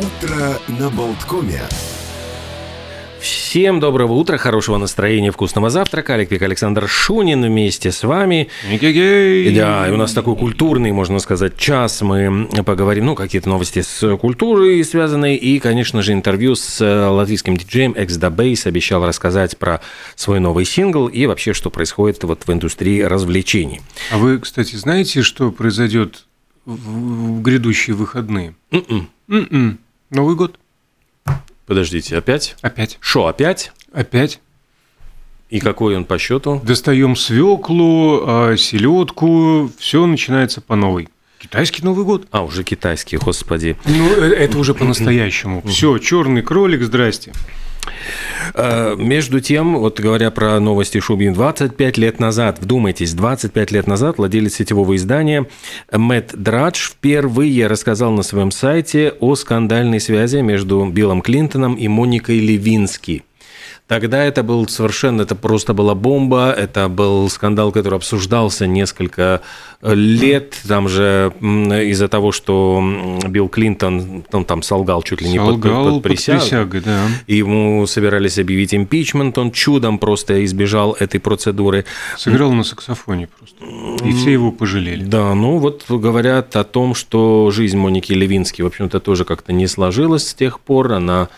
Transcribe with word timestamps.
Утро 0.00 0.58
на 0.68 0.88
Болткоме. 0.88 1.60
Всем 3.20 3.80
доброго 3.80 4.14
утра, 4.14 4.38
хорошего 4.38 4.78
настроения, 4.78 5.30
вкусного 5.30 5.68
завтрака. 5.68 6.14
Олег 6.14 6.30
Пик, 6.30 6.40
Александр 6.40 6.88
Шунин 6.88 7.44
вместе 7.44 7.92
с 7.92 8.02
вами. 8.02 8.48
Эгегей. 8.70 9.54
Да, 9.54 9.86
и 9.86 9.90
у 9.90 9.98
нас 9.98 10.14
такой 10.14 10.36
культурный, 10.36 10.90
можно 10.92 11.18
сказать, 11.18 11.58
час. 11.58 12.00
Мы 12.00 12.48
поговорим, 12.64 13.06
ну, 13.06 13.14
какие-то 13.14 13.50
новости 13.50 13.82
с 13.82 14.16
культурой 14.16 14.82
связанные. 14.84 15.36
И, 15.36 15.58
конечно 15.58 16.00
же, 16.00 16.14
интервью 16.14 16.54
с 16.54 16.80
латвийским 16.82 17.58
диджеем 17.58 17.92
The 17.92 18.34
Bass 18.34 18.66
обещал 18.66 19.04
рассказать 19.06 19.58
про 19.58 19.82
свой 20.16 20.40
новый 20.40 20.64
сингл 20.64 21.08
и 21.08 21.26
вообще, 21.26 21.52
что 21.52 21.68
происходит 21.68 22.24
вот 22.24 22.46
в 22.46 22.50
индустрии 22.50 23.02
развлечений. 23.02 23.82
А 24.10 24.16
вы, 24.16 24.38
кстати, 24.38 24.76
знаете, 24.76 25.20
что 25.20 25.52
произойдет 25.52 26.24
в 26.64 27.42
грядущие 27.42 27.94
выходные? 27.94 28.54
М-м. 28.70 29.10
М-м. 29.28 29.78
Новый 30.10 30.34
год. 30.34 30.58
Подождите, 31.66 32.16
опять? 32.16 32.56
Опять. 32.62 32.98
Шо, 33.00 33.26
опять? 33.26 33.72
Опять. 33.92 34.40
И 35.50 35.60
какой 35.60 35.96
он 35.96 36.04
по 36.04 36.18
счету? 36.18 36.60
Достаем 36.64 37.14
свеклу, 37.14 38.22
а, 38.26 38.56
селедку, 38.56 39.70
все 39.78 40.04
начинается 40.06 40.60
по 40.60 40.74
новой. 40.74 41.08
Китайский 41.38 41.82
Новый 41.82 42.04
год. 42.04 42.26
А, 42.32 42.42
уже 42.42 42.64
китайский, 42.64 43.16
господи. 43.18 43.76
Ну, 43.84 44.12
э, 44.12 44.34
это 44.34 44.58
уже 44.58 44.74
по-настоящему. 44.74 45.62
Все, 45.66 45.96
черный 45.98 46.42
кролик, 46.42 46.82
здрасте. 46.82 47.32
Э, 48.54 48.94
Между 48.96 49.40
тем, 49.40 49.78
вот 49.78 50.00
говоря 50.00 50.30
про 50.30 50.58
новости 50.60 51.00
Шубин, 51.00 51.32
25 51.32 51.98
лет 51.98 52.20
назад, 52.20 52.58
вдумайтесь, 52.60 53.14
25 53.14 53.70
лет 53.70 53.86
назад 53.86 54.18
владелец 54.18 54.54
сетевого 54.54 54.96
издания 54.96 55.46
Мэтт 55.92 56.34
Драдж 56.34 56.90
впервые 56.90 57.66
рассказал 57.66 58.12
на 58.12 58.22
своем 58.22 58.50
сайте 58.50 59.14
о 59.20 59.34
скандальной 59.34 60.00
связи 60.00 60.38
между 60.38 60.84
Биллом 60.86 61.22
Клинтоном 61.22 61.74
и 61.74 61.88
Моникой 61.88 62.40
Левински. 62.40 63.24
Тогда 63.90 64.22
это 64.22 64.44
был 64.44 64.68
совершенно, 64.68 65.22
это 65.22 65.34
просто 65.34 65.74
была 65.74 65.96
бомба, 65.96 66.52
это 66.56 66.88
был 66.88 67.28
скандал, 67.28 67.72
который 67.72 67.96
обсуждался 67.96 68.68
несколько 68.68 69.40
лет, 69.82 70.54
там 70.68 70.88
же 70.88 71.32
из-за 71.40 72.06
того, 72.06 72.30
что 72.30 72.80
Билл 73.26 73.48
Клинтон 73.48 74.22
он 74.30 74.44
там 74.44 74.62
солгал 74.62 75.02
чуть 75.02 75.22
ли 75.22 75.28
не 75.28 75.38
под- 75.38 75.56
под, 75.56 75.62
Солгал 75.64 75.84
под 75.86 75.94
под 75.94 76.02
присягой. 76.04 76.82
да. 76.82 77.06
Ему 77.26 77.84
собирались 77.88 78.38
объявить 78.38 78.74
импичмент, 78.74 79.36
он 79.38 79.50
чудом 79.50 79.98
просто 79.98 80.44
избежал 80.44 80.96
этой 81.00 81.18
процедуры. 81.18 81.84
Сыграл 82.16 82.52
на 82.52 82.62
саксофоне 82.62 83.28
просто. 83.36 84.06
И 84.06 84.12
все 84.12 84.30
его 84.30 84.52
пожалели. 84.52 85.02
Да, 85.02 85.34
ну 85.34 85.58
вот 85.58 85.84
говорят 85.88 86.54
о 86.54 86.62
том, 86.62 86.94
что 86.94 87.50
жизнь 87.50 87.76
Моники 87.76 88.12
Левински, 88.12 88.62
в 88.62 88.66
общем-то, 88.66 89.00
тоже 89.00 89.24
как-то 89.24 89.52
не 89.52 89.66
сложилась 89.66 90.28
с 90.28 90.34
тех 90.34 90.60
пор. 90.60 90.92
Она 90.92 91.28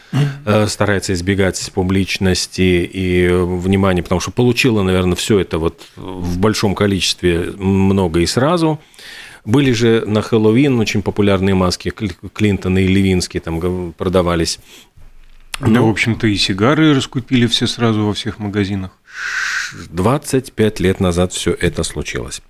э, 0.44 0.66
старается 0.66 1.14
избегать 1.14 1.70
публичности 1.72 2.41
и 2.58 3.24
э, 3.24 3.44
внимания, 3.44 4.02
потому 4.02 4.20
что 4.20 4.30
получила, 4.30 4.82
наверное, 4.82 5.16
все 5.16 5.38
это 5.38 5.58
вот 5.58 5.86
в 5.96 6.38
большом 6.38 6.74
количестве 6.74 7.52
много 7.56 8.20
и 8.20 8.26
сразу. 8.26 8.80
Были 9.44 9.72
же 9.72 10.04
на 10.06 10.22
Хэллоуин 10.22 10.78
очень 10.78 11.02
популярные 11.02 11.54
маски 11.54 11.88
Кли- 11.88 12.14
Клинтона 12.32 12.78
и 12.78 12.86
Левински 12.86 13.40
там 13.40 13.92
продавались. 13.92 14.60
Да, 15.60 15.82
в 15.82 15.88
общем-то, 15.88 16.26
и 16.26 16.36
сигары 16.36 16.94
раскупили 16.94 17.46
все 17.46 17.66
сразу 17.66 18.04
во 18.04 18.14
всех 18.14 18.38
магазинах. 18.38 18.90
25 19.90 20.80
лет 20.80 21.00
назад 21.00 21.32
все 21.32 21.52
это 21.52 21.82
случилось. 21.82 22.42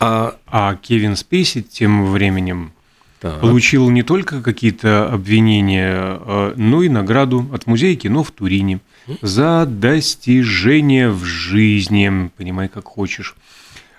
А, 0.00 0.36
А 0.46 0.74
Кевин 0.76 1.16
Спейси 1.16 1.62
тем 1.62 2.06
временем 2.06 2.72
так, 3.20 3.40
получил 3.40 3.88
не 3.90 4.02
только 4.02 4.42
какие-то 4.42 5.08
обвинения, 5.12 5.92
а, 5.94 6.54
но 6.56 6.82
и 6.82 6.88
награду 6.88 7.48
от 7.52 7.66
Музея 7.66 7.94
кино 7.96 8.24
в 8.24 8.30
Турине 8.32 8.80
за 9.20 9.66
достижения 9.66 11.10
в 11.10 11.24
жизни, 11.24 12.30
понимай, 12.36 12.68
как 12.68 12.84
хочешь. 12.84 13.36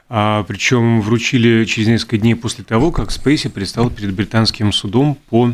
А, 0.10 0.44
причем 0.44 1.02
вручили 1.02 1.66
через 1.66 1.88
несколько 1.88 2.18
дней 2.18 2.36
после 2.36 2.64
того, 2.64 2.92
как 2.92 3.12
Спейси 3.12 3.50
предстал 3.50 3.90
перед 3.90 4.14
британским 4.14 4.72
судом 4.72 5.18
по 5.30 5.54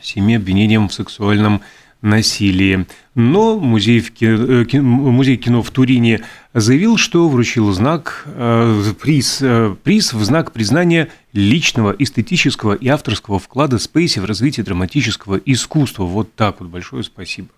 семи 0.00 0.34
обвинениям 0.36 0.88
в 0.88 0.94
сексуальном 0.94 1.60
насилии. 2.02 2.86
Но 3.14 3.58
музей, 3.58 4.00
в 4.00 4.12
ки- 4.12 4.62
э, 4.62 4.64
ки- 4.66 4.76
музей 4.78 5.36
кино 5.36 5.62
в 5.62 5.70
Турине 5.70 6.22
заявил, 6.52 6.96
что 6.98 7.28
вручил 7.28 7.72
знак, 7.72 8.24
э, 8.26 8.92
приз, 9.00 9.38
э, 9.40 9.74
приз 9.82 10.12
в 10.12 10.22
знак 10.22 10.52
признания 10.52 11.08
личного, 11.32 11.94
эстетического 11.98 12.74
и 12.74 12.88
авторского 12.88 13.38
вклада 13.38 13.78
Спейси 13.78 14.18
в 14.20 14.24
развитие 14.26 14.64
драматического 14.64 15.36
искусства. 15.36 16.04
Вот 16.04 16.34
так 16.34 16.60
вот 16.60 16.68
большое 16.68 17.02
спасибо. 17.02 17.48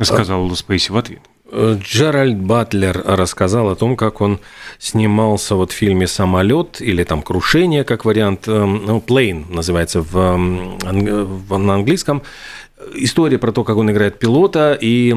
Сказал 0.00 0.50
Спейси 0.56 0.92
в 0.92 0.96
ответ. 0.96 1.20
Джеральд 1.50 2.36
Батлер 2.36 3.02
рассказал 3.06 3.70
о 3.70 3.74
том, 3.74 3.96
как 3.96 4.20
он 4.20 4.38
снимался 4.78 5.54
вот 5.54 5.72
в 5.72 5.74
фильме 5.74 6.06
«Самолет» 6.06 6.82
или 6.82 7.04
там 7.04 7.22
«Крушение», 7.22 7.84
как 7.84 8.04
вариант, 8.04 8.46
эм, 8.48 8.84
ну, 8.84 8.98
«Plane» 8.98 9.50
называется 9.50 10.00
эм, 10.00 10.78
в- 10.78 11.56
на 11.58 11.74
английском. 11.76 12.22
История 12.94 13.38
про 13.38 13.50
то, 13.50 13.64
как 13.64 13.76
он 13.76 13.90
играет 13.90 14.18
пилота 14.18 14.78
и 14.80 15.14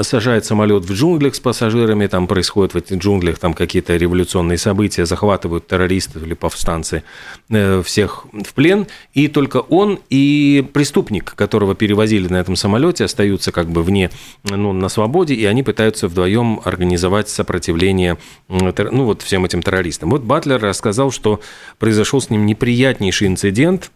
сажает 0.00 0.44
самолет 0.44 0.84
в 0.84 0.92
джунглях 0.92 1.34
с 1.34 1.40
пассажирами, 1.40 2.06
там 2.08 2.26
происходят 2.26 2.74
в 2.74 2.76
этих 2.76 2.98
джунглях 2.98 3.38
там 3.38 3.54
какие-то 3.54 3.96
революционные 3.96 4.58
события, 4.58 5.06
захватывают 5.06 5.66
террористов 5.66 6.24
или 6.24 6.34
повстанцы 6.34 7.04
э, 7.50 7.82
всех 7.84 8.26
в 8.32 8.52
плен, 8.52 8.88
и 9.12 9.28
только 9.28 9.58
он 9.58 10.00
и 10.10 10.68
преступник, 10.72 11.34
которого 11.34 11.74
перевозили 11.76 12.26
на 12.26 12.36
этом 12.36 12.56
самолете, 12.56 13.04
остаются 13.04 13.52
как 13.52 13.68
бы 13.68 13.82
вне, 13.82 14.10
ну, 14.42 14.72
на 14.72 14.88
свободе, 14.88 15.34
и 15.34 15.44
они 15.44 15.62
пытаются 15.62 16.08
вдвоем 16.08 16.60
организовать 16.64 17.28
сопротивление 17.28 18.18
ну, 18.48 19.04
вот 19.04 19.22
всем 19.22 19.44
этим 19.44 19.62
террористам. 19.62 20.10
Вот 20.10 20.22
Батлер 20.22 20.60
рассказал, 20.60 21.12
что 21.12 21.40
произошел 21.78 22.20
с 22.20 22.28
ним 22.30 22.44
неприятнейший 22.44 23.28
инцидент, 23.28 23.90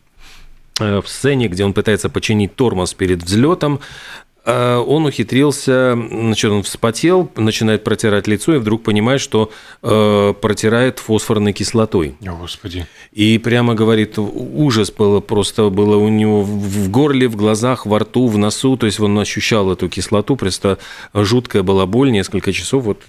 в 0.79 1.05
сцене, 1.07 1.49
где 1.49 1.65
он 1.65 1.73
пытается 1.73 2.09
починить 2.09 2.55
тормоз 2.55 2.95
перед 2.95 3.23
взлетом, 3.23 3.81
э, 3.81 4.28
он 4.49 5.05
ухитрился, 5.07 5.95
значит, 6.11 6.51
он 6.51 6.63
вспотел, 6.63 7.31
начинает 7.37 7.85
протирать 7.85 8.27
лицо 8.27 8.55
и 8.55 8.59
вдруг 8.59 8.83
понимает, 8.83 9.21
что 9.21 9.51
э, 9.83 10.35
протирает 10.41 10.99
фосфорной 10.99 11.53
кислотой. 11.53 12.15
О, 12.27 12.35
Господи. 12.37 12.87
И 13.13 13.39
прямо 13.39 13.75
говорит, 13.75 14.19
ужас 14.19 14.91
было 14.91 15.21
просто 15.21 15.69
было 15.71 15.97
у 15.97 16.09
него 16.09 16.43
в 16.43 16.91
горле, 16.91 17.29
в 17.29 17.37
глазах, 17.37 17.85
во 17.85 17.99
рту, 17.99 18.29
в 18.29 18.39
носу, 18.39 18.77
то 18.77 18.87
есть 18.87 19.01
он 19.01 19.19
ощущал 19.19 19.71
эту 19.71 19.89
кислоту, 19.89 20.37
просто 20.37 20.79
жуткая 21.13 21.63
была 21.63 21.87
боль, 21.87 22.11
несколько 22.11 22.53
часов, 22.53 22.85
вот 22.85 23.03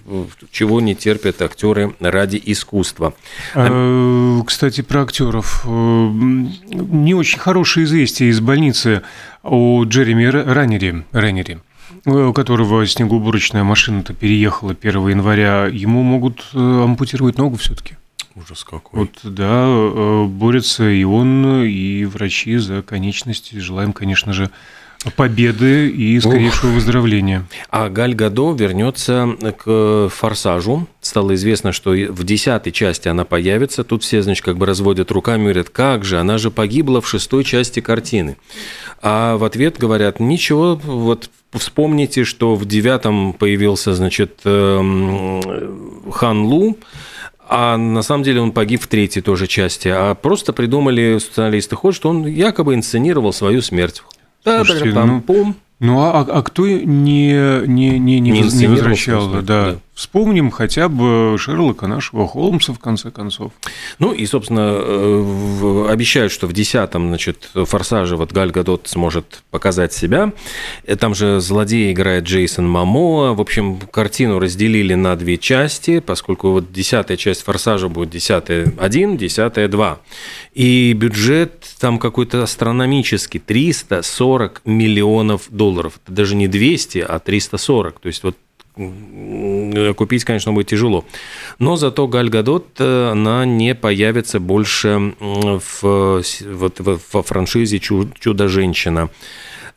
чего 0.50 0.80
не 0.80 0.94
терпят 0.94 1.40
актеры 1.42 1.94
ради 2.00 2.40
искусства. 2.44 3.14
Э, 3.54 4.40
Кстати, 4.46 4.82
про 4.82 5.02
актеров. 5.02 5.62
Э, 5.64 5.68
Не 5.68 7.14
очень 7.14 7.38
хорошее 7.38 7.86
известие 7.86 8.30
из 8.30 8.40
больницы 8.40 9.02
о 9.42 9.84
Джереми 9.84 10.24
Раннере, 10.24 11.04
Реннере, 11.12 11.60
э, 12.04 12.10
у 12.10 12.32
которого 12.32 12.86
снегоуборочная 12.86 13.64
машина-то 13.64 14.14
переехала 14.14 14.74
1 14.80 15.08
января. 15.08 15.66
Ему 15.66 16.02
могут 16.02 16.44
э, 16.52 16.58
ампутировать 16.58 17.38
ногу 17.38 17.56
все-таки. 17.56 17.96
Ужас 18.36 18.64
какой. 18.64 19.00
Вот, 19.00 19.20
да, 19.24 19.64
э, 19.66 20.24
борются 20.26 20.88
и 20.88 21.04
он, 21.04 21.64
и 21.64 22.04
врачи 22.04 22.56
за 22.58 22.82
конечности. 22.82 23.56
Желаем, 23.56 23.92
конечно 23.92 24.32
же, 24.32 24.50
победы 25.16 25.88
и 25.88 26.20
скорейшего 26.20 26.70
выздоровления. 26.72 27.46
А 27.70 27.88
Галь 27.88 28.14
Гадо 28.14 28.52
вернется 28.52 29.28
к 29.58 30.10
«Форсажу». 30.10 30.86
Стало 31.00 31.34
известно, 31.34 31.72
что 31.72 31.94
и 31.94 32.06
в 32.06 32.22
десятой 32.24 32.70
части 32.70 33.08
она 33.08 33.24
появится. 33.24 33.82
Тут 33.82 34.02
все, 34.02 34.22
значит, 34.22 34.44
как 34.44 34.58
бы 34.58 34.66
разводят 34.66 35.10
руками, 35.10 35.44
говорят, 35.44 35.70
как 35.70 36.04
же, 36.04 36.20
она 36.20 36.36
же 36.36 36.50
погибла 36.50 37.00
в 37.00 37.08
шестой 37.08 37.44
части 37.44 37.80
картины. 37.80 38.36
А 39.00 39.38
в 39.38 39.44
ответ 39.44 39.78
говорят, 39.78 40.20
ничего, 40.20 40.78
вот 40.82 41.30
вспомните, 41.52 42.24
что 42.24 42.54
в 42.54 42.66
девятом 42.66 43.32
появился, 43.32 43.94
значит, 43.94 44.40
эм, 44.44 46.10
Хан 46.12 46.42
Лу, 46.42 46.76
а 47.48 47.78
на 47.78 48.02
самом 48.02 48.22
деле 48.22 48.42
он 48.42 48.52
погиб 48.52 48.82
в 48.82 48.86
третьей 48.86 49.22
тоже 49.22 49.46
части. 49.46 49.88
А 49.88 50.14
просто 50.14 50.52
придумали 50.52 51.18
специалисты 51.18 51.74
ход, 51.74 51.94
что 51.94 52.10
он 52.10 52.26
якобы 52.26 52.74
инсценировал 52.74 53.32
свою 53.32 53.62
смерть. 53.62 54.02
Слушайте, 54.42 54.92
Та-та-та-пам-пум. 54.92 55.54
Ну, 55.80 56.00
а, 56.00 56.26
а 56.28 56.42
кто 56.42 56.66
не, 56.66 56.84
не, 56.84 57.98
не, 57.98 57.98
не, 57.98 58.20
Не 58.20 58.30
не 58.30 58.66
возвращал, 58.66 59.30
да, 59.30 59.40
да. 59.42 59.76
Вспомним 60.00 60.50
хотя 60.50 60.88
бы 60.88 61.36
Шерлока 61.38 61.86
нашего 61.86 62.26
Холмса, 62.26 62.72
в 62.72 62.78
конце 62.78 63.10
концов. 63.10 63.52
Ну 63.98 64.14
и, 64.14 64.24
собственно, 64.24 64.72
э, 64.72 65.86
обещают, 65.90 66.32
что 66.32 66.46
в 66.46 66.54
десятом, 66.54 67.08
значит, 67.08 67.50
«Форсаже» 67.52 68.16
вот 68.16 68.32
Галь 68.32 68.50
Гадот 68.50 68.88
сможет 68.88 69.42
показать 69.50 69.92
себя. 69.92 70.32
Э, 70.86 70.96
там 70.96 71.14
же 71.14 71.38
злодей 71.40 71.92
играет 71.92 72.24
Джейсон 72.24 72.66
Мамоа. 72.66 73.34
В 73.34 73.42
общем, 73.42 73.78
картину 73.78 74.38
разделили 74.38 74.94
на 74.94 75.16
две 75.16 75.36
части, 75.36 76.00
поскольку 76.00 76.52
вот 76.52 76.72
десятая 76.72 77.18
часть 77.18 77.42
«Форсажа» 77.42 77.88
будет 77.88 78.08
десятая 78.08 78.72
один, 78.78 79.18
десятая 79.18 79.68
два. 79.68 80.00
И 80.54 80.94
бюджет 80.94 81.66
там 81.78 81.98
какой-то 81.98 82.42
астрономический, 82.42 83.38
340 83.38 84.62
миллионов 84.64 85.42
долларов. 85.50 86.00
Это 86.02 86.14
даже 86.14 86.36
не 86.36 86.48
200, 86.48 87.04
а 87.06 87.18
340. 87.18 88.00
То 88.00 88.06
есть 88.06 88.22
вот 88.22 88.34
купить, 89.96 90.24
конечно, 90.24 90.52
будет 90.52 90.68
тяжело. 90.68 91.04
Но 91.58 91.76
зато 91.76 92.06
Галь 92.08 92.30
Гадот, 92.30 92.66
э, 92.78 93.10
она 93.12 93.44
не 93.44 93.74
появится 93.74 94.40
больше 94.40 95.14
в, 95.20 96.22
вот, 96.44 96.80
во 96.80 97.22
франшизе 97.22 97.78
«Чудо-женщина». 97.78 99.10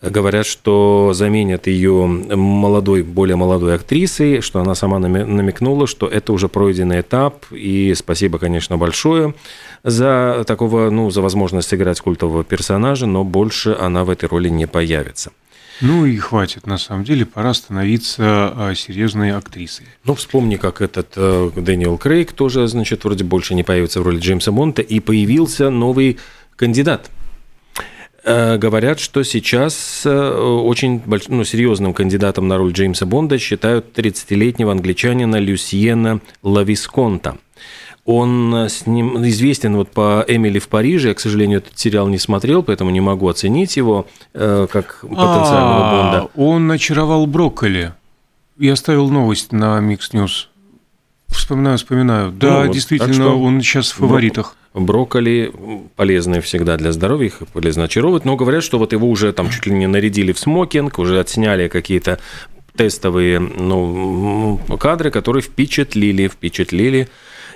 Говорят, 0.02 0.46
что 0.46 1.12
заменят 1.14 1.68
ее 1.68 2.06
молодой, 2.06 3.04
более 3.04 3.38
молодой 3.38 3.76
актрисой, 3.76 4.42
что 4.42 4.60
она 4.60 4.76
сама 4.76 5.00
намекнула, 5.00 5.88
что 5.88 6.08
это 6.08 6.34
уже 6.34 6.50
пройденный 6.50 7.00
этап. 7.00 7.46
И 7.52 7.94
спасибо, 7.96 8.38
конечно, 8.38 8.78
большое 8.78 9.34
за 9.84 10.44
такого, 10.46 10.90
ну, 10.90 11.10
за 11.10 11.22
возможность 11.22 11.70
сыграть 11.70 12.02
культового 12.02 12.44
персонажа, 12.44 13.06
но 13.06 13.24
больше 13.24 13.78
она 13.80 14.04
в 14.04 14.10
этой 14.10 14.28
роли 14.28 14.50
не 14.50 14.66
появится. 14.66 15.32
Ну 15.82 16.06
и 16.06 16.18
хватит, 16.18 16.68
на 16.68 16.78
самом 16.78 17.04
деле, 17.04 17.26
пора 17.26 17.54
становиться 17.54 18.54
а, 18.56 18.74
серьезной 18.76 19.32
актрисой. 19.32 19.88
Ну, 20.06 20.16
вспомни, 20.16 20.56
как 20.56 20.82
этот 20.82 21.14
э, 21.16 21.52
Дэниел 21.56 21.98
Крейг 21.98 22.32
тоже, 22.32 22.68
значит, 22.68 23.04
вроде 23.04 23.24
больше 23.24 23.56
не 23.56 23.64
появится 23.64 24.00
в 24.00 24.04
роли 24.04 24.20
Джеймса 24.20 24.52
Монта, 24.52 24.82
и 24.82 25.00
появился 25.00 25.70
новый 25.70 26.20
кандидат. 26.56 27.10
Э, 28.24 28.58
говорят, 28.58 29.00
что 29.00 29.24
сейчас 29.24 30.04
э, 30.06 30.10
очень 30.10 31.00
больш... 31.00 31.28
ну, 31.28 31.44
серьезным 31.44 31.94
кандидатом 31.94 32.48
на 32.48 32.58
роль 32.58 32.72
Джеймса 32.72 33.06
Бонда 33.06 33.38
считают 33.40 33.98
30-летнего 33.98 34.72
англичанина 34.72 35.38
Люсьена 35.38 36.22
Лависконта– 36.44 37.38
он 38.06 38.54
э, 38.54 38.70
с 38.70 38.86
ним 38.86 39.26
известен 39.28 39.76
вот 39.76 39.90
по 39.90 40.26
Эмили 40.28 40.60
в 40.60 40.68
Париже. 40.68 41.10
Я, 41.10 41.14
к 41.14 41.20
сожалению, 41.20 41.60
этот 41.60 41.78
сериал 41.78 42.08
не 42.08 42.18
смотрел, 42.18 42.64
поэтому 42.64 42.90
не 42.90 43.02
могу 43.02 43.30
оценить 43.30 43.78
его 43.78 44.08
э, 44.34 44.68
как 44.72 45.00
потенциального 45.02 45.88
а, 45.88 45.92
Бонда. 45.92 46.30
Он 46.36 46.70
очаровал 46.72 47.26
брокколи. 47.26 47.94
Я 48.58 48.76
ставил 48.76 49.10
новость 49.10 49.52
на 49.52 49.80
Mix 49.80 50.12
News. 50.12 50.48
Вспоминаю, 51.28 51.78
вспоминаю. 51.78 52.32
Да, 52.32 52.66
ну, 52.66 52.74
действительно, 52.74 53.14
что... 53.14 53.42
он 53.42 53.62
сейчас 53.62 53.92
в 53.92 53.96
фаворитах. 53.96 54.56
Брокколи 54.74 55.54
полезные 55.96 56.42
всегда 56.42 56.78
для 56.78 56.92
здоровья, 56.92 57.28
их 57.28 57.40
полезно 57.54 57.84
очаровывать, 57.84 58.26
но 58.26 58.36
говорят, 58.36 58.64
что 58.64 58.80
вот 58.80 58.92
его 58.92 59.08
уже 59.08 59.32
там 59.32 59.50
чуть 59.50 59.68
ли 59.68 59.74
не 59.74 59.88
нарядили 59.88 60.32
в 60.32 60.40
смокинг, 60.40 60.98
уже 60.98 61.20
отсняли 61.20 61.68
какие-то 61.68 62.20
тестовые 62.76 63.40
ну, 63.40 64.60
кадры, 64.80 65.12
которые 65.12 65.44
впечатлили, 65.44 66.28
впечатлили 66.28 67.08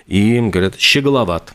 и, 0.07 0.39
говорят, 0.39 0.80
щеголоват. 0.80 1.54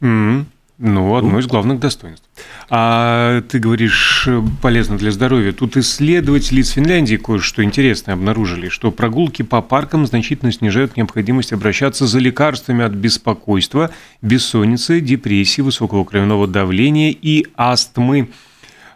Mm-hmm. 0.00 0.44
Ну, 0.84 1.14
одно 1.14 1.38
из 1.38 1.46
главных 1.46 1.78
достоинств. 1.78 2.28
А 2.68 3.40
ты 3.42 3.60
говоришь, 3.60 4.28
полезно 4.60 4.98
для 4.98 5.12
здоровья. 5.12 5.52
Тут 5.52 5.76
исследователи 5.76 6.60
из 6.60 6.70
Финляндии 6.70 7.14
кое-что 7.14 7.62
интересное 7.62 8.14
обнаружили, 8.14 8.68
что 8.68 8.90
прогулки 8.90 9.42
по 9.42 9.62
паркам 9.62 10.06
значительно 10.06 10.50
снижают 10.50 10.96
необходимость 10.96 11.52
обращаться 11.52 12.08
за 12.08 12.18
лекарствами 12.18 12.84
от 12.84 12.94
беспокойства, 12.94 13.92
бессонницы, 14.22 15.00
депрессии, 15.00 15.60
высокого 15.60 16.02
кровяного 16.02 16.48
давления 16.48 17.12
и 17.12 17.46
астмы. 17.54 18.30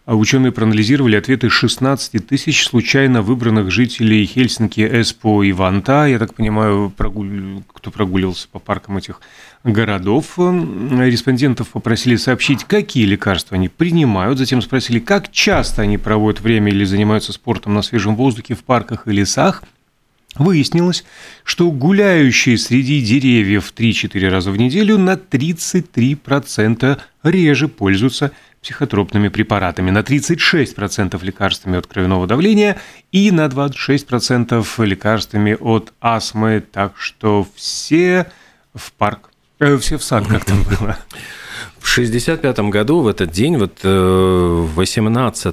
А 0.07 0.15
ученые 0.15 0.53
проанализировали 0.53 1.17
ответы 1.17 1.51
16 1.51 2.25
тысяч 2.25 2.65
случайно 2.65 3.23
выбранных 3.23 3.73
жителей 3.73 4.25
Хельсинки, 4.25 4.81
Эспо 4.81 5.43
и 5.43 5.51
Ванта. 5.51 6.07
Я 6.07 6.21
так 6.21 6.33
понимаю, 6.33 6.93
прогуль... 6.97 7.61
кто 7.73 7.91
прогуливался 7.91 8.47
по 8.47 8.61
паркам 8.61 8.99
этих 8.99 9.21
городов. 9.65 10.39
Респондентов 10.39 11.71
попросили 11.71 12.15
сообщить, 12.15 12.63
какие 12.63 13.05
лекарства 13.05 13.57
они 13.57 13.69
принимают. 13.69 14.39
Затем 14.39 14.63
спросили, 14.63 15.01
как 15.01 15.33
часто 15.33 15.83
они 15.83 15.99
проводят 15.99 16.41
время 16.41 16.71
или 16.71 16.85
занимаются 16.85 17.33
спортом 17.33 17.75
на 17.75 17.83
свежем 17.83 18.15
воздухе 18.15 18.55
в 18.55 18.63
парках 18.63 19.09
и 19.09 19.11
лесах. 19.11 19.65
Выяснилось, 20.37 21.05
что 21.43 21.71
гуляющие 21.73 22.59
среди 22.59 23.01
деревьев 23.01 23.73
3-4 23.75 24.29
раза 24.29 24.53
в 24.53 24.57
неделю 24.57 24.99
на 24.99 25.15
33% 25.15 26.99
реже 27.25 27.69
пользуются 27.69 28.31
психотропными 28.67 29.29
препаратами, 29.29 29.93
на 29.93 30.01
36% 30.01 31.25
лекарствами 31.25 31.79
от 31.79 31.87
кровяного 31.87 32.27
давления 32.27 32.77
и 33.13 33.31
на 33.31 33.47
26% 33.47 34.85
лекарствами 34.85 35.57
от 35.61 35.93
астмы. 36.01 36.65
Так 36.73 36.95
что 36.99 37.47
все 37.55 38.27
в 38.75 38.93
парк, 38.93 39.31
э, 39.61 39.77
все 39.79 39.99
в 39.99 40.03
сад, 40.03 40.27
как 40.27 40.45
там 40.45 40.65
было. 40.65 40.99
В 41.79 41.93
1965 41.93 42.59
году, 42.71 43.03
в 43.03 43.07
этот 43.07 43.31
день, 43.31 43.57
вот 43.57 43.85
18 43.85 45.47
э, 45.47 45.53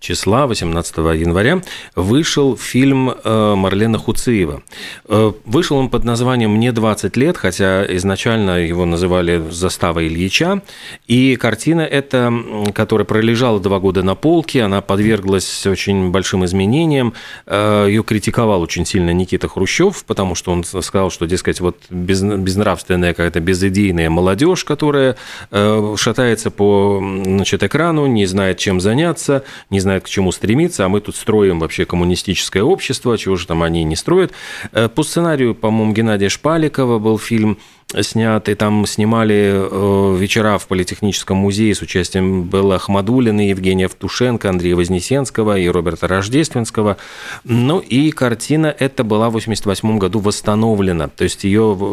числа, 0.00 0.46
18 0.46 0.96
января, 0.96 1.60
вышел 1.96 2.56
фильм 2.56 3.10
э, 3.10 3.54
Марлена 3.56 3.98
Хуциева. 3.98 4.62
Э, 5.08 5.32
вышел 5.44 5.76
он 5.76 5.88
под 5.88 6.04
названием 6.04 6.52
«Мне 6.52 6.72
20 6.72 7.16
лет», 7.16 7.36
хотя 7.36 7.84
изначально 7.96 8.64
его 8.64 8.84
называли 8.84 9.42
«Застава 9.50 10.06
Ильича». 10.06 10.62
И 11.08 11.36
картина 11.36 11.80
эта, 11.80 12.32
которая 12.74 13.04
пролежала 13.04 13.60
два 13.60 13.80
года 13.80 14.02
на 14.02 14.14
полке, 14.14 14.62
она 14.62 14.80
подверглась 14.80 15.66
очень 15.66 16.10
большим 16.10 16.44
изменениям. 16.44 17.14
Э, 17.46 17.86
Ее 17.88 18.04
критиковал 18.04 18.62
очень 18.62 18.86
сильно 18.86 19.12
Никита 19.12 19.48
Хрущев, 19.48 20.04
потому 20.04 20.34
что 20.34 20.52
он 20.52 20.62
сказал, 20.62 21.10
что, 21.10 21.26
дескать, 21.26 21.60
вот 21.60 21.76
безнравственная 21.90 23.14
какая-то 23.14 23.40
безыдейная 23.40 24.10
молодежь, 24.10 24.64
которая 24.64 25.16
шатается 25.50 26.50
по 26.50 27.02
значит, 27.24 27.62
экрану, 27.62 28.06
не 28.06 28.26
знает, 28.26 28.58
чем 28.58 28.80
заняться, 28.80 29.44
не 29.70 29.80
знает, 29.80 29.87
знает, 29.88 30.04
к 30.04 30.08
чему 30.08 30.32
стремиться, 30.32 30.84
а 30.84 30.90
мы 30.90 31.00
тут 31.00 31.16
строим 31.16 31.60
вообще 31.60 31.86
коммунистическое 31.86 32.62
общество, 32.62 33.16
чего 33.16 33.36
же 33.36 33.46
там 33.46 33.62
они 33.62 33.84
не 33.84 33.96
строят. 33.96 34.32
Э, 34.72 34.90
по 34.90 35.02
сценарию, 35.02 35.54
по-моему, 35.54 35.94
Геннадия 35.94 36.28
Шпаликова 36.28 36.98
был 36.98 37.18
фильм 37.18 37.56
снят, 38.02 38.48
и 38.48 38.54
там 38.54 38.86
снимали 38.86 39.52
э, 39.54 40.16
вечера 40.18 40.58
в 40.58 40.66
Политехническом 40.66 41.38
музее 41.38 41.74
с 41.74 41.80
участием 41.80 42.44
Беллы 42.44 42.74
Ахмадулины, 42.74 43.48
Евгения 43.48 43.88
Втушенко, 43.88 44.50
Андрея 44.50 44.76
Вознесенского 44.76 45.58
и 45.58 45.66
Роберта 45.68 46.06
Рождественского. 46.06 46.98
Ну 47.44 47.78
и 47.78 48.10
картина 48.10 48.66
эта 48.66 49.04
была 49.04 49.26
в 49.26 49.36
1988 49.36 49.98
году 49.98 50.18
восстановлена. 50.20 51.08
То 51.08 51.24
есть 51.24 51.44
ее 51.44 51.76
э, 51.80 51.84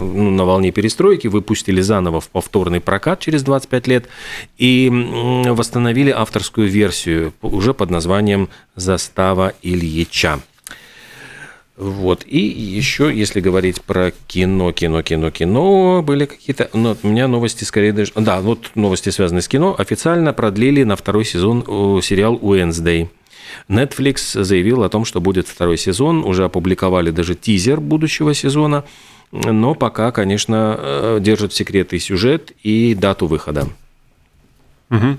ну, 0.00 0.30
на 0.30 0.44
волне 0.44 0.72
перестройки 0.72 1.28
выпустили 1.28 1.80
заново 1.80 2.20
в 2.20 2.28
повторный 2.28 2.80
прокат 2.80 3.20
через 3.20 3.42
25 3.44 3.86
лет 3.86 4.08
и 4.56 4.90
восстановили 5.48 6.10
авторскую 6.10 6.68
версию 6.68 7.32
уже 7.42 7.74
под 7.74 7.90
названием 7.90 8.48
«Застава 8.74 9.52
Ильича». 9.62 10.40
Вот. 11.78 12.24
И 12.26 12.38
еще, 12.40 13.12
если 13.14 13.40
говорить 13.40 13.82
про 13.82 14.12
кино, 14.26 14.72
кино, 14.72 15.02
кино, 15.02 15.30
кино, 15.30 16.02
были 16.02 16.24
какие-то... 16.24 16.68
Ну, 16.72 16.96
у 17.00 17.06
меня 17.06 17.28
новости 17.28 17.62
скорее 17.62 17.92
даже... 17.92 18.10
Да, 18.16 18.40
вот 18.40 18.72
новости, 18.74 19.10
связанные 19.10 19.42
с 19.42 19.48
кино. 19.48 19.76
Официально 19.78 20.32
продлили 20.32 20.82
на 20.82 20.96
второй 20.96 21.24
сезон 21.24 21.64
э, 21.64 22.00
сериал 22.02 22.36
«Уэнсдей». 22.42 23.10
Netflix 23.68 24.42
заявил 24.42 24.82
о 24.82 24.88
том, 24.88 25.04
что 25.04 25.20
будет 25.20 25.46
второй 25.46 25.78
сезон. 25.78 26.24
Уже 26.24 26.44
опубликовали 26.44 27.12
даже 27.12 27.36
тизер 27.36 27.80
будущего 27.80 28.34
сезона. 28.34 28.82
Но 29.30 29.76
пока, 29.76 30.10
конечно, 30.10 30.76
э, 30.76 31.18
держат 31.20 31.52
в 31.52 31.56
секрете 31.56 31.96
и 31.96 32.00
сюжет, 32.00 32.50
и 32.64 32.96
дату 32.96 33.28
выхода. 33.28 33.68
Угу. 34.90 35.18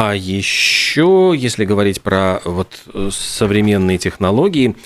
А 0.00 0.14
еще, 0.14 1.34
если 1.36 1.64
говорить 1.64 2.02
про 2.02 2.40
вот 2.44 2.68
э, 2.92 3.08
современные 3.10 3.98
технологии, 3.98 4.76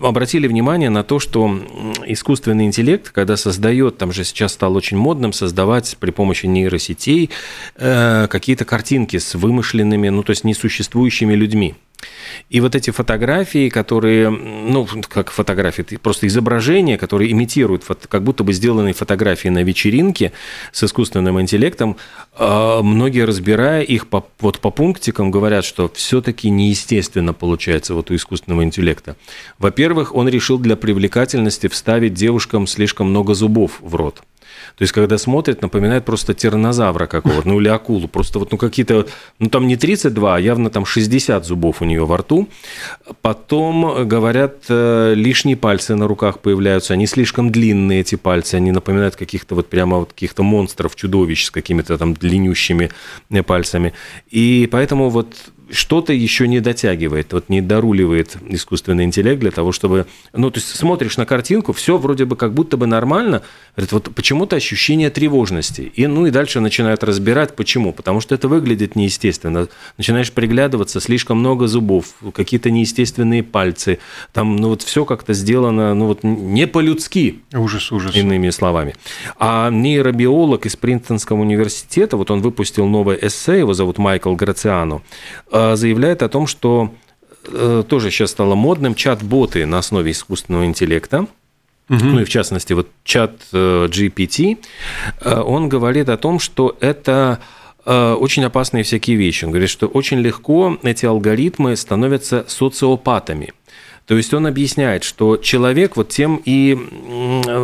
обратили 0.00 0.46
внимание 0.46 0.90
на 0.90 1.02
то, 1.02 1.18
что 1.18 1.48
искусственный 2.06 2.66
интеллект, 2.66 3.10
когда 3.10 3.36
создает, 3.36 3.98
там 3.98 4.12
же 4.12 4.24
сейчас 4.24 4.52
стало 4.52 4.76
очень 4.76 4.96
модным 4.96 5.32
создавать 5.32 5.96
при 5.98 6.10
помощи 6.10 6.46
нейросетей 6.46 7.30
э, 7.76 8.28
какие-то 8.28 8.64
картинки 8.64 9.18
с 9.18 9.34
вымышленными, 9.34 10.08
ну 10.08 10.22
то 10.22 10.30
есть 10.30 10.44
несуществующими 10.44 11.34
людьми. 11.34 11.74
И 12.48 12.60
вот 12.60 12.74
эти 12.74 12.90
фотографии, 12.90 13.68
которые, 13.68 14.30
ну, 14.30 14.86
как 15.08 15.30
фотографии, 15.30 15.96
просто 15.96 16.26
изображения, 16.26 16.98
которые 16.98 17.30
имитируют, 17.32 17.84
как 18.08 18.22
будто 18.22 18.44
бы 18.44 18.52
сделанные 18.52 18.94
фотографии 18.94 19.48
на 19.48 19.62
вечеринке 19.62 20.32
с 20.72 20.82
искусственным 20.82 21.40
интеллектом, 21.40 21.96
а, 22.34 22.82
многие, 22.82 23.24
разбирая 23.24 23.82
их 23.82 24.08
по, 24.08 24.26
вот 24.40 24.60
по 24.60 24.70
пунктикам, 24.70 25.30
говорят, 25.30 25.64
что 25.64 25.90
все-таки 25.94 26.50
неестественно 26.50 27.32
получается 27.32 27.94
вот 27.94 28.10
у 28.10 28.14
искусственного 28.14 28.64
интеллекта. 28.64 29.16
Во-первых, 29.58 30.14
он 30.14 30.28
решил 30.28 30.58
для 30.58 30.76
привлекательности 30.76 31.68
вставить 31.68 32.14
девушкам 32.14 32.66
слишком 32.66 33.10
много 33.10 33.34
зубов 33.34 33.78
в 33.80 33.94
рот. 33.94 34.22
То 34.80 34.84
есть, 34.84 34.94
когда 34.94 35.18
смотрит, 35.18 35.60
напоминает 35.60 36.06
просто 36.06 36.32
тиранозавра 36.32 37.06
какого-то, 37.06 37.46
ну 37.46 37.60
или 37.60 37.68
акулу. 37.68 38.08
Просто 38.08 38.38
вот 38.38 38.50
ну 38.50 38.56
какие-то, 38.56 39.06
ну 39.38 39.50
там 39.50 39.66
не 39.66 39.76
32, 39.76 40.36
а 40.36 40.40
явно 40.40 40.70
там 40.70 40.86
60 40.86 41.44
зубов 41.44 41.82
у 41.82 41.84
нее 41.84 42.06
во 42.06 42.16
рту. 42.16 42.48
Потом, 43.20 44.08
говорят, 44.08 44.64
э, 44.70 45.12
лишние 45.14 45.58
пальцы 45.58 45.96
на 45.96 46.06
руках 46.06 46.38
появляются. 46.38 46.94
Они 46.94 47.06
слишком 47.06 47.52
длинные, 47.52 48.00
эти 48.00 48.14
пальцы. 48.14 48.54
Они 48.54 48.72
напоминают 48.72 49.16
каких-то 49.16 49.54
вот 49.54 49.68
прямо 49.68 49.98
вот 49.98 50.14
каких-то 50.14 50.42
монстров, 50.42 50.96
чудовищ 50.96 51.44
с 51.44 51.50
какими-то 51.50 51.98
там 51.98 52.14
длиннющими 52.14 52.90
э, 53.28 53.42
пальцами. 53.42 53.92
И 54.30 54.66
поэтому 54.72 55.10
вот 55.10 55.34
что-то 55.72 56.12
еще 56.12 56.48
не 56.48 56.60
дотягивает, 56.60 57.32
вот 57.32 57.48
не 57.48 57.60
доруливает 57.60 58.36
искусственный 58.48 59.04
интеллект 59.04 59.40
для 59.40 59.50
того, 59.50 59.72
чтобы... 59.72 60.06
Ну, 60.32 60.50
то 60.50 60.58
есть 60.58 60.74
смотришь 60.74 61.16
на 61.16 61.26
картинку, 61.26 61.72
все 61.72 61.96
вроде 61.98 62.24
бы 62.24 62.36
как 62.36 62.52
будто 62.52 62.76
бы 62.76 62.86
нормально, 62.86 63.42
говорит, 63.76 63.92
вот 63.92 64.14
почему-то 64.14 64.56
ощущение 64.56 65.10
тревожности. 65.10 65.92
И, 65.94 66.06
ну 66.06 66.26
и 66.26 66.30
дальше 66.30 66.60
начинают 66.60 67.04
разбирать, 67.04 67.56
почему. 67.56 67.92
Потому 67.92 68.20
что 68.20 68.34
это 68.34 68.48
выглядит 68.48 68.96
неестественно. 68.96 69.68
Начинаешь 69.96 70.32
приглядываться, 70.32 71.00
слишком 71.00 71.38
много 71.38 71.66
зубов, 71.66 72.14
какие-то 72.34 72.70
неестественные 72.70 73.42
пальцы. 73.42 73.98
Там, 74.32 74.56
ну 74.56 74.68
вот 74.68 74.82
все 74.82 75.04
как-то 75.04 75.32
сделано, 75.32 75.94
ну 75.94 76.06
вот 76.06 76.22
не 76.22 76.66
по-людски. 76.66 77.40
Ужас, 77.54 77.92
ужас. 77.92 78.14
Иными 78.16 78.50
словами. 78.50 78.94
А 79.38 79.70
нейробиолог 79.70 80.66
из 80.66 80.76
Принстонского 80.76 81.40
университета, 81.40 82.16
вот 82.16 82.30
он 82.30 82.40
выпустил 82.40 82.86
новое 82.86 83.18
эссе, 83.20 83.58
его 83.58 83.74
зовут 83.74 83.98
Майкл 83.98 84.34
Грациано, 84.34 85.02
заявляет 85.76 86.22
о 86.22 86.28
том, 86.28 86.46
что 86.46 86.94
э, 87.46 87.82
тоже 87.88 88.10
сейчас 88.10 88.30
стало 88.30 88.54
модным 88.54 88.94
чат-боты 88.94 89.66
на 89.66 89.78
основе 89.78 90.12
искусственного 90.12 90.66
интеллекта, 90.66 91.20
угу. 91.20 91.28
ну 91.88 92.20
и 92.20 92.24
в 92.24 92.28
частности 92.28 92.72
вот 92.72 92.88
чат 93.04 93.32
э, 93.52 93.86
GPT, 93.86 94.58
э, 95.20 95.40
он 95.40 95.68
говорит 95.68 96.08
о 96.08 96.16
том, 96.16 96.38
что 96.38 96.76
это 96.80 97.40
очень 97.86 98.44
опасные 98.44 98.84
всякие 98.84 99.16
вещи. 99.16 99.46
Он 99.46 99.52
говорит, 99.52 99.70
что 99.70 99.86
очень 99.86 100.18
легко 100.18 100.78
эти 100.82 101.06
алгоритмы 101.06 101.74
становятся 101.76 102.44
социопатами. 102.46 103.54
То 104.06 104.16
есть 104.16 104.34
он 104.34 104.46
объясняет, 104.46 105.02
что 105.02 105.38
человек 105.38 105.96
вот 105.96 106.10
тем 106.10 106.42
и 106.44 106.76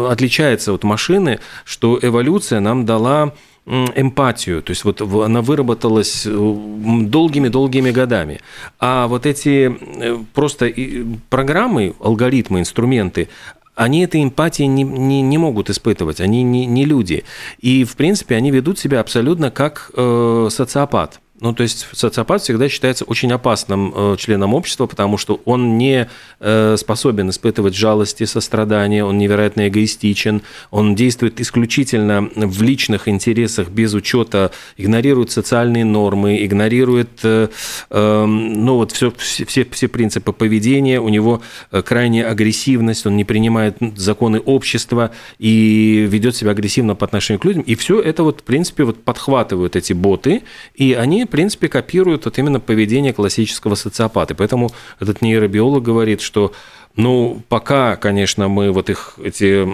отличается 0.09 0.73
от 0.73 0.85
машины, 0.85 1.39
что 1.65 1.99
эволюция 2.01 2.61
нам 2.61 2.87
дала 2.87 3.35
эмпатию, 3.67 4.63
то 4.63 4.71
есть 4.71 4.85
вот 4.85 5.01
она 5.01 5.43
выработалась 5.43 6.25
э, 6.25 6.31
долгими-долгими 6.31 7.91
годами. 7.91 8.41
А 8.79 9.09
вот 9.09 9.27
эти 9.27 9.77
э, 10.01 10.19
просто 10.35 10.73
программы, 11.31 11.95
алгоритмы, 12.01 12.61
инструменты, 12.61 13.29
они 13.75 14.05
этой 14.05 14.23
эмпатии 14.23 14.63
не, 14.63 14.85
не, 14.85 15.21
не 15.21 15.37
могут 15.37 15.69
испытывать, 15.69 16.21
они 16.21 16.43
не, 16.45 16.65
не 16.65 16.85
люди. 16.85 17.25
И, 17.59 17.85
в 17.85 17.97
принципе, 17.97 18.37
они 18.37 18.51
ведут 18.51 18.79
себя 18.79 19.01
абсолютно 19.01 19.51
как 19.51 19.91
э, 19.95 20.49
социопат. 20.51 21.21
Ну, 21.41 21.53
то 21.53 21.63
есть 21.63 21.87
социопат 21.93 22.41
всегда 22.41 22.69
считается 22.69 23.05
очень 23.05 23.31
опасным 23.31 23.93
э, 23.95 24.17
членом 24.19 24.55
общества, 24.55 24.87
потому 24.87 25.19
что 25.19 25.43
он 25.45 25.77
не 25.77 26.09
э, 26.41 26.77
способен 26.79 27.29
испытывать 27.29 27.75
жалости, 27.75 28.25
сострадания, 28.25 29.05
он 29.05 29.19
невероятно 29.19 29.69
эгоистичен, 29.69 30.41
он 30.71 30.95
действует 30.95 31.39
исключительно 31.39 32.31
в 32.35 32.63
личных 32.63 33.07
интересах 33.07 33.69
без 33.69 33.93
учета, 33.93 34.51
игнорирует 34.79 35.31
социальные 35.31 35.85
нормы, 35.85 36.43
игнорирует 36.43 37.21
э, 37.23 37.49
эм, 37.91 38.65
ну, 38.65 38.77
вот 38.77 38.93
все, 38.93 39.13
все, 39.19 39.67
все 39.71 39.89
принципы 39.89 40.33
поведения, 40.33 41.01
у 41.01 41.11
него 41.11 41.43
крайняя 41.85 42.31
агрессивность, 42.31 43.05
он 43.05 43.17
не 43.17 43.25
принимает 43.25 43.77
законы 43.97 44.41
общества 44.41 45.11
и 45.39 46.07
ведет 46.09 46.35
себя 46.35 46.53
агрессивно 46.53 46.95
по 46.95 47.05
отношению 47.05 47.41
к 47.41 47.45
людям. 47.45 47.63
И 47.63 47.75
все 47.75 48.01
это 48.01 48.23
вот, 48.23 48.41
в 48.41 48.45
принципе, 48.45 48.85
вот 48.85 49.05
подхватывают 49.05 49.77
эти 49.77 49.93
боты, 49.93 50.43
и 50.75 50.95
они 50.95 51.26
в 51.27 51.31
принципе, 51.31 51.69
копируют 51.69 52.25
вот 52.25 52.39
именно 52.39 52.61
поведение 52.61 53.13
классического 53.13 53.75
социопата. 53.75 54.35
Поэтому 54.35 54.71
этот 55.01 55.23
нейробиолог 55.23 55.83
говорит, 55.83 56.21
что 56.21 56.53
ну, 56.97 57.43
пока, 57.51 57.97
конечно, 57.97 58.49
мы 58.49 58.73
вот 58.73 58.89
их, 58.89 59.19
эти, 59.23 59.67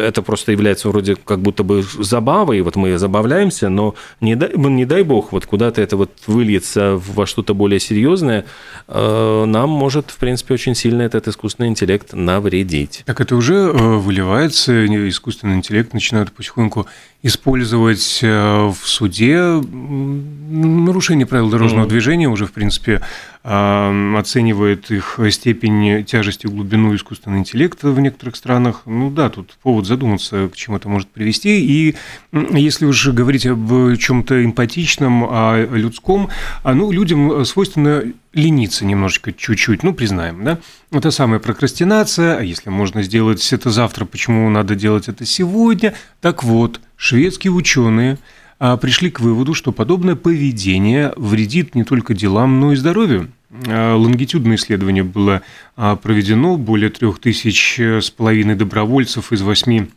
это 0.00 0.20
просто 0.20 0.52
является 0.52 0.88
вроде 0.90 1.16
как 1.16 1.40
будто 1.40 1.62
бы 1.64 1.82
забавой, 1.82 2.60
вот 2.60 2.76
мы 2.76 2.98
забавляемся, 2.98 3.70
но 3.70 3.94
не 4.20 4.36
дай, 4.36 4.50
не 4.54 4.84
дай 4.84 5.02
бог, 5.02 5.32
вот 5.32 5.46
куда-то 5.46 5.80
это 5.80 5.96
вот 5.96 6.10
выльется 6.26 7.00
во 7.14 7.24
что-то 7.24 7.54
более 7.54 7.80
серьезное, 7.80 8.44
э, 8.88 9.44
нам 9.46 9.70
может, 9.70 10.10
в 10.10 10.18
принципе, 10.18 10.54
очень 10.54 10.74
сильно 10.74 11.00
этот 11.00 11.28
искусственный 11.28 11.70
интеллект 11.70 12.12
навредить. 12.12 13.04
Так 13.06 13.22
это 13.22 13.34
уже 13.34 13.54
э, 13.54 13.72
выливается, 13.72 14.84
искусственный 15.08 15.56
интеллект 15.56 15.94
начинает 15.94 16.30
потихоньку 16.32 16.86
использовать 17.22 18.20
э, 18.22 18.66
в 18.68 18.86
суде 18.86 19.38
нарушение 19.40 21.26
правил 21.26 21.50
дорожного 21.50 21.86
mm. 21.86 21.88
движения 21.88 22.28
уже, 22.28 22.46
в 22.46 22.52
принципе, 22.52 23.02
оценивает 23.42 24.90
их 24.90 25.18
степень 25.30 26.04
тяжести 26.04 26.46
глубину 26.46 26.94
искусственного 26.94 27.40
интеллекта 27.40 27.88
в 27.90 28.00
некоторых 28.00 28.36
странах. 28.36 28.82
Ну 28.84 29.10
да, 29.10 29.30
тут 29.30 29.56
повод 29.62 29.86
задуматься, 29.86 30.48
к 30.48 30.56
чему 30.56 30.76
это 30.76 30.88
может 30.88 31.08
привести. 31.08 31.60
И 31.60 31.96
если 32.32 32.84
уже 32.84 33.12
говорить 33.12 33.46
об 33.46 33.96
чем-то 33.96 34.44
эмпатичном, 34.44 35.24
о 35.24 35.66
людском, 35.70 36.28
а, 36.62 36.74
ну, 36.74 36.90
людям 36.90 37.44
свойственно 37.44 38.02
лениться 38.32 38.84
немножечко, 38.84 39.32
чуть-чуть, 39.32 39.82
ну, 39.82 39.94
признаем, 39.94 40.44
да? 40.44 40.58
Это 40.90 41.10
самая 41.10 41.40
прокрастинация, 41.40 42.38
а 42.38 42.42
если 42.42 42.70
можно 42.70 43.02
сделать 43.02 43.52
это 43.52 43.70
завтра, 43.70 44.04
почему 44.04 44.48
надо 44.50 44.74
делать 44.74 45.08
это 45.08 45.24
сегодня? 45.24 45.94
Так 46.20 46.44
вот, 46.44 46.80
шведские 46.96 47.52
ученые 47.52 48.18
пришли 48.58 49.10
к 49.10 49.20
выводу, 49.20 49.54
что 49.54 49.72
подобное 49.72 50.16
поведение 50.16 51.12
вредит 51.16 51.74
не 51.74 51.84
только 51.84 52.14
делам, 52.14 52.60
но 52.60 52.72
и 52.72 52.76
здоровью. 52.76 53.28
А, 53.66 53.96
лонгитюдное 53.96 54.56
исследование 54.56 55.04
было 55.04 55.42
а, 55.76 55.96
проведено, 55.96 56.56
более 56.56 56.90
трех 56.90 57.18
тысяч 57.18 57.78
с 57.78 58.10
половиной 58.10 58.56
добровольцев 58.56 59.32
из 59.32 59.42
восьми 59.42 59.88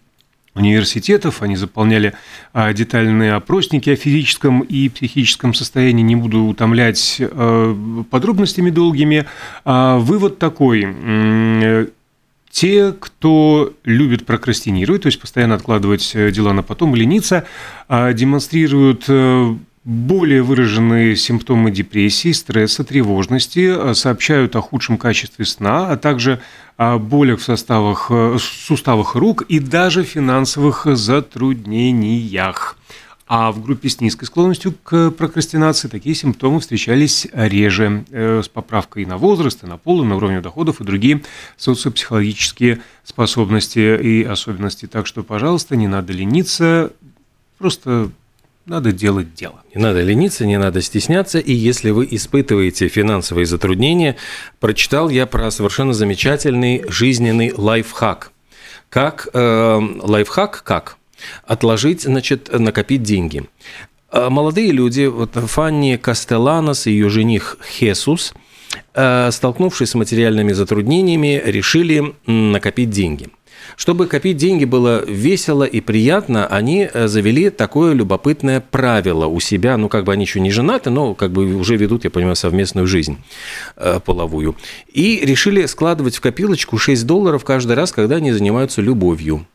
университетов, 0.54 1.42
они 1.42 1.56
заполняли 1.56 2.14
детальные 2.54 3.36
опросники 3.36 3.90
о 3.90 3.96
физическом 3.96 4.60
и 4.60 4.90
психическом 4.90 5.54
состоянии, 5.54 6.04
не 6.04 6.18
буду 6.18 6.44
утомлять 6.44 7.22
подробностями 8.10 8.70
долгими. 8.70 9.26
Вывод 9.64 10.40
такой, 10.40 11.88
те, 12.52 12.94
кто 12.98 13.74
любит 13.84 14.26
прокрастинировать, 14.26 15.04
то 15.04 15.08
есть 15.08 15.20
постоянно 15.20 15.56
откладывать 15.56 16.12
э, 16.14 16.32
дела 16.32 16.54
на 16.54 16.64
потом, 16.64 16.96
лениться, 16.96 17.46
а, 17.88 18.12
демонстрируют 18.14 19.06
э, 19.08 19.56
более 19.84 20.44
выраженные 20.44 21.16
симптомы 21.16 21.72
депрессии, 21.72 22.32
стресса, 22.34 22.84
тревожности, 22.84 23.72
э, 23.74 23.94
сообщают 23.94 24.56
о 24.56 24.62
худшем 24.62 24.98
качестве 24.98 25.46
сна, 25.46 25.90
а 25.90 25.98
также 25.98 26.42
о 26.78 26.98
болях 27.00 27.40
в 27.40 27.44
составах, 27.44 28.12
суставах 28.40 29.16
рук 29.16 29.44
и 29.44 29.60
даже 29.60 30.04
финансовых 30.04 30.86
затруднениях. 30.86 32.78
А 33.34 33.54
в 33.54 33.64
группе 33.64 33.88
с 33.88 34.02
низкой 34.02 34.26
склонностью 34.26 34.74
к 34.84 35.12
прокрастинации 35.12 35.88
такие 35.88 36.16
симптомы 36.16 36.60
встречались 36.60 37.30
реже, 37.32 38.04
э, 38.12 38.42
с 38.44 38.50
поправкой 38.50 39.06
на 39.06 39.16
возраст, 39.16 39.64
и 39.64 39.68
на 39.68 39.78
пол, 39.78 40.04
и 40.04 40.06
на 40.06 40.18
уровень 40.18 40.42
доходов 40.42 40.82
и 40.82 40.84
другие 40.84 41.22
социопсихологические 41.56 42.82
способности 43.06 43.80
и 43.80 44.26
особенности. 44.26 44.86
Так 44.86 45.08
что, 45.08 45.24
пожалуйста, 45.24 45.78
не 45.78 45.88
надо 45.88 46.12
лениться, 46.12 46.92
просто 47.58 48.12
надо 48.66 48.92
делать 48.92 49.34
дело. 49.34 49.64
Не 49.74 49.82
надо 49.82 50.02
лениться, 50.02 50.46
не 50.46 50.60
надо 50.60 50.82
стесняться. 50.82 51.40
И 51.40 51.54
если 51.54 51.92
вы 51.92 52.10
испытываете 52.12 52.90
финансовые 52.90 53.46
затруднения, 53.46 54.18
прочитал 54.60 55.08
я 55.08 55.26
про 55.26 55.52
совершенно 55.52 55.94
замечательный 55.94 56.84
жизненный 56.90 57.54
лайфхак. 57.56 58.34
Как 58.90 59.30
э, 59.32 59.80
лайфхак, 60.02 60.64
как? 60.66 60.98
Отложить, 61.46 62.02
значит, 62.02 62.50
накопить 62.52 63.04
деньги. 63.04 63.44
А 64.12 64.30
молодые 64.30 64.72
люди, 64.72 65.06
вот 65.06 65.32
Фанни 65.36 65.96
Кастеланос 65.96 66.88
и 66.88 66.92
ее 66.92 67.10
жених 67.10 67.58
Хесус, 67.66 68.34
э, 68.94 69.32
столкнувшись 69.32 69.92
с 69.92 69.96
материальными 69.96 70.52
затруднениями, 70.52 71.42
решили 71.46 72.14
накопить 72.26 72.90
деньги. 72.90 73.30
Чтобы 73.76 74.08
копить 74.08 74.38
деньги 74.38 74.66
было 74.66 75.04
весело 75.06 75.64
и 75.64 75.82
приятно, 75.82 76.46
они 76.48 76.90
э, 76.92 77.08
завели 77.08 77.50
такое 77.50 77.94
любопытное 77.94 78.60
правило 78.60 79.28
у 79.28 79.40
себя. 79.40 79.78
Ну, 79.78 79.90
как 79.90 80.04
бы 80.04 80.14
они 80.14 80.26
еще 80.26 80.40
не 80.40 80.52
женаты, 80.52 80.90
но 80.90 81.14
как 81.16 81.32
бы 81.32 81.56
уже 81.56 81.78
ведут, 81.78 82.04
я 82.04 82.10
понимаю, 82.10 82.36
совместную 82.36 82.88
жизнь 82.88 83.18
э, 83.78 84.00
половую. 84.04 84.56
И 84.92 85.22
решили 85.24 85.66
складывать 85.66 86.18
в 86.18 86.22
копилочку 86.22 86.78
6 86.78 87.06
долларов 87.06 87.46
каждый 87.46 87.76
раз, 87.76 87.92
когда 87.92 88.18
они 88.18 88.32
занимаются 88.32 88.82
любовью. 88.82 89.46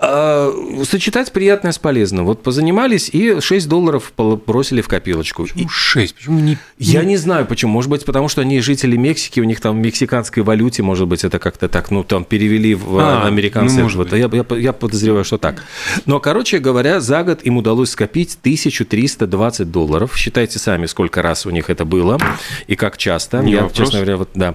А, 0.00 0.52
сочетать 0.84 1.32
приятное 1.32 1.72
с 1.72 1.78
полезным. 1.78 2.24
Вот 2.24 2.44
позанимались 2.44 3.10
и 3.12 3.40
6 3.40 3.68
долларов 3.68 4.12
бросили 4.16 4.80
в 4.80 4.86
копилочку. 4.86 5.42
Почему 5.42 5.68
6? 5.68 6.14
Почему 6.14 6.38
не... 6.38 6.56
Я 6.78 7.02
не 7.02 7.16
знаю 7.16 7.46
почему. 7.46 7.72
Может 7.72 7.90
быть, 7.90 8.04
потому 8.04 8.28
что 8.28 8.42
они 8.42 8.60
жители 8.60 8.96
Мексики, 8.96 9.40
у 9.40 9.44
них 9.44 9.60
там 9.60 9.76
в 9.76 9.84
мексиканской 9.84 10.44
валюте, 10.44 10.84
может 10.84 11.08
быть, 11.08 11.24
это 11.24 11.40
как-то 11.40 11.68
так, 11.68 11.90
ну, 11.90 12.04
там 12.04 12.24
перевели 12.24 12.76
в 12.76 12.96
а, 12.96 13.26
американцы. 13.26 13.82
Ну, 13.82 13.88
вот, 13.88 14.12
я, 14.12 14.30
я, 14.32 14.56
я 14.56 14.72
подозреваю, 14.72 15.24
что 15.24 15.36
так. 15.36 15.64
Но, 16.06 16.20
короче 16.20 16.58
говоря, 16.58 17.00
за 17.00 17.24
год 17.24 17.40
им 17.42 17.56
удалось 17.56 17.90
скопить 17.90 18.38
1320 18.40 19.70
долларов. 19.70 20.16
Считайте 20.16 20.60
сами, 20.60 20.86
сколько 20.86 21.22
раз 21.22 21.44
у 21.44 21.50
них 21.50 21.70
это 21.70 21.84
было 21.84 22.20
и 22.68 22.76
как 22.76 22.98
часто. 22.98 23.38
Не 23.38 23.52
я, 23.52 23.62
вопрос. 23.62 23.76
честно 23.76 23.98
говоря, 23.98 24.16
вот, 24.16 24.30
да. 24.34 24.54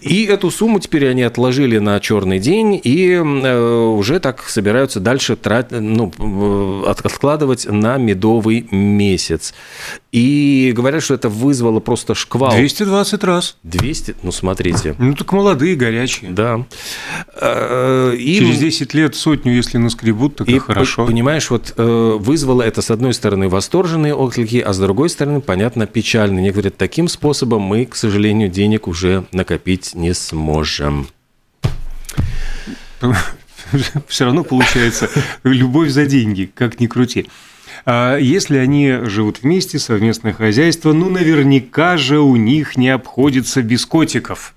И 0.00 0.24
эту 0.24 0.50
сумму 0.50 0.80
теперь 0.80 1.08
они 1.08 1.22
отложили 1.22 1.78
на 1.78 2.00
черный 2.00 2.40
день 2.40 2.80
и 2.82 3.12
э, 3.12 3.84
уже 3.86 4.18
так 4.18 4.42
собираются 4.48 4.63
собираются 4.64 4.98
дальше 4.98 5.36
трат, 5.36 5.72
ну, 5.72 6.84
откладывать 6.86 7.66
на 7.66 7.98
медовый 7.98 8.66
месяц. 8.70 9.52
И 10.10 10.72
говорят, 10.74 11.02
что 11.02 11.12
это 11.12 11.28
вызвало 11.28 11.80
просто 11.80 12.14
шквал. 12.14 12.52
220 12.52 13.24
раз. 13.24 13.56
200, 13.62 14.16
ну 14.22 14.32
смотрите. 14.32 14.94
Ну 14.98 15.14
так 15.14 15.30
молодые, 15.32 15.76
горячие. 15.76 16.30
Да. 16.30 16.64
Э, 17.38 18.14
и, 18.16 18.38
Через 18.38 18.58
10 18.58 18.94
лет 18.94 19.14
сотню, 19.14 19.54
если 19.54 19.76
наскребут, 19.76 20.36
так 20.36 20.48
и 20.48 20.58
хорошо. 20.58 21.04
Понимаешь, 21.04 21.50
вот 21.50 21.74
э, 21.76 22.16
вызвало 22.18 22.62
это 22.62 22.80
с 22.80 22.90
одной 22.90 23.12
стороны 23.12 23.50
восторженные 23.50 24.14
отклики, 24.14 24.60
а 24.60 24.72
с 24.72 24.78
другой 24.78 25.10
стороны, 25.10 25.42
понятно, 25.42 25.86
печальные. 25.86 26.38
Они 26.38 26.50
говорят, 26.52 26.78
таким 26.78 27.08
способом 27.08 27.60
мы, 27.60 27.84
к 27.84 27.96
сожалению, 27.96 28.48
денег 28.48 28.88
уже 28.88 29.26
накопить 29.30 29.94
не 29.94 30.14
сможем 30.14 31.08
все 34.08 34.24
равно 34.24 34.44
получается 34.44 35.08
любовь 35.42 35.90
за 35.90 36.06
деньги, 36.06 36.50
как 36.52 36.80
ни 36.80 36.86
крути. 36.86 37.26
А 37.86 38.16
если 38.16 38.56
они 38.56 39.00
живут 39.04 39.42
вместе, 39.42 39.78
совместное 39.78 40.32
хозяйство, 40.32 40.92
ну, 40.92 41.10
наверняка 41.10 41.96
же 41.96 42.20
у 42.20 42.36
них 42.36 42.76
не 42.76 42.88
обходится 42.88 43.62
без 43.62 43.84
котиков. 43.84 44.54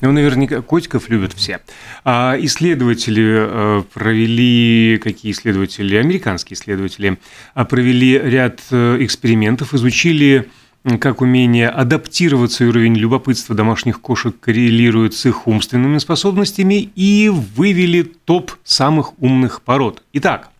Ну, 0.00 0.10
наверняка 0.10 0.62
котиков 0.62 1.08
любят 1.08 1.32
все. 1.32 1.60
А 2.04 2.36
исследователи 2.40 3.24
э, 3.24 3.82
провели, 3.94 4.98
какие 5.02 5.32
исследователи? 5.32 5.96
Американские 5.96 6.56
исследователи 6.56 7.18
а 7.54 7.64
провели 7.64 8.18
ряд 8.18 8.60
э, 8.72 8.96
экспериментов, 9.00 9.74
изучили 9.74 10.48
как 10.86 11.20
умение 11.20 11.68
адаптироваться 11.68 12.62
и 12.62 12.68
уровень 12.68 12.94
любопытства 12.94 13.56
домашних 13.56 14.00
кошек 14.00 14.38
коррелирует 14.38 15.14
с 15.14 15.26
их 15.26 15.48
умственными 15.48 15.98
способностями 15.98 16.90
и 16.94 17.28
вывели 17.28 18.02
топ 18.02 18.52
самых 18.62 19.20
умных 19.20 19.62
пород. 19.62 20.04
Итак, 20.12 20.50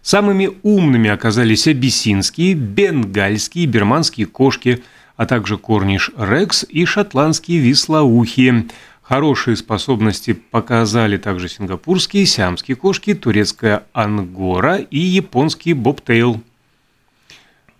самыми 0.00 0.50
умными 0.62 1.10
оказались 1.10 1.66
абиссинские, 1.66 2.54
бенгальские, 2.54 3.66
берманские 3.66 4.26
кошки, 4.26 4.82
а 5.18 5.26
также 5.26 5.58
корниш 5.58 6.10
рекс 6.16 6.64
и 6.66 6.86
шотландские 6.86 7.58
вислоухие. 7.58 8.66
Хорошие 9.02 9.56
способности 9.56 10.32
показали 10.32 11.18
также 11.18 11.48
сингапурские, 11.50 12.24
сиамские 12.24 12.74
кошки, 12.76 13.14
турецкая 13.14 13.84
ангора 13.92 14.78
и 14.78 14.98
японский 14.98 15.74
бобтейл. 15.74 16.40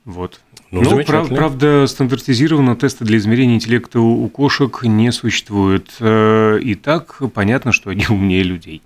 Вот. 0.05 0.41
Ну, 0.71 0.83
ну 0.83 1.05
прав, 1.05 1.29
правда, 1.29 1.87
стандартизированного 1.87 2.77
теста 2.77 3.05
для 3.05 3.19
измерения 3.19 3.55
интеллекта 3.55 4.01
у 4.01 4.29
кошек 4.29 4.83
не 4.83 5.13
существует. 5.13 5.95
Э, 6.01 6.59
и 6.61 6.75
так 6.75 7.23
понятно, 7.33 7.73
что 7.73 7.91
они 7.91 8.05
умнее 8.09 8.43
людей. 8.43 8.83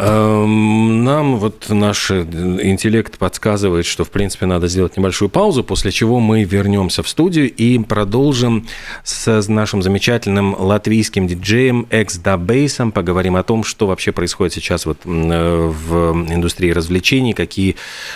Эм, 0.00 1.02
нам 1.02 1.38
вот 1.38 1.70
наш 1.70 2.12
интеллект 2.12 3.18
подсказывает, 3.18 3.84
что, 3.84 4.04
в 4.04 4.10
принципе, 4.10 4.46
надо 4.46 4.68
сделать 4.68 4.96
небольшую 4.96 5.28
паузу, 5.28 5.64
после 5.64 5.90
чего 5.90 6.20
мы 6.20 6.44
вернемся 6.44 7.02
в 7.02 7.08
студию 7.08 7.52
и 7.52 7.76
продолжим 7.80 8.68
с 9.02 9.48
нашим 9.48 9.82
замечательным 9.82 10.54
латвийским 10.56 11.26
диджеем 11.26 11.88
Экс 11.90 12.16
Бейсом, 12.18 12.92
поговорим 12.92 13.34
о 13.34 13.42
том, 13.42 13.64
что 13.64 13.88
вообще 13.88 14.12
происходит 14.12 14.52
сейчас 14.52 14.86
вот 14.86 14.98
э, 15.04 15.72
в 15.88 16.12
индустрии 16.32 16.70
развлечений, 16.70 17.32
какие 17.32 17.74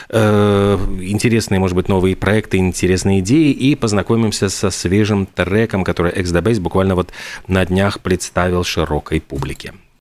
э, 0.08 0.78
интересные, 1.00 1.58
может 1.58 1.74
быть, 1.74 1.88
новые 1.88 2.14
проекты, 2.14 2.58
интересные 2.58 3.18
идеи, 3.20 3.50
и 3.50 3.74
познакомимся 3.74 4.50
со 4.50 4.70
свежим 4.70 5.26
треком, 5.26 5.82
который 5.82 6.12
Экс 6.12 6.30
Бейс 6.30 6.60
буквально 6.60 6.94
вот 6.94 7.10
на 7.48 7.66
днях 7.66 7.98
представил 7.98 8.62
широкой 8.62 9.20
публике. 9.20 9.72